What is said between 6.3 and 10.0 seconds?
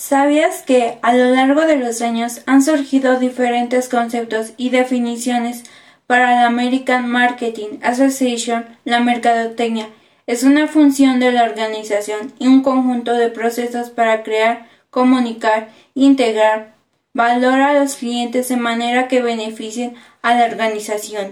la American Marketing Association? La mercadotecnia